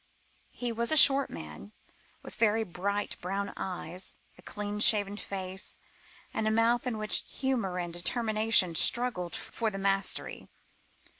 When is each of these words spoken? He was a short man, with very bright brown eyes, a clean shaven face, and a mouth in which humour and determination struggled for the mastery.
He 0.49 0.71
was 0.71 0.91
a 0.91 0.97
short 0.97 1.29
man, 1.29 1.73
with 2.23 2.33
very 2.33 2.63
bright 2.63 3.15
brown 3.21 3.53
eyes, 3.55 4.17
a 4.35 4.41
clean 4.41 4.79
shaven 4.79 5.15
face, 5.15 5.77
and 6.33 6.47
a 6.47 6.49
mouth 6.49 6.87
in 6.87 6.97
which 6.97 7.23
humour 7.27 7.77
and 7.77 7.93
determination 7.93 8.73
struggled 8.73 9.35
for 9.35 9.69
the 9.69 9.77
mastery. 9.77 10.47